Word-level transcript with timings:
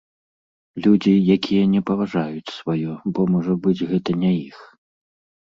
Людзі, 0.85 1.11
якія 1.35 1.63
не 1.73 1.81
паважаюць 1.89 2.55
сваё, 2.57 2.91
бо, 3.13 3.27
можа 3.35 3.53
быць, 3.67 3.85
гэта 3.93 4.19
не 4.25 4.35
іх. 4.47 4.57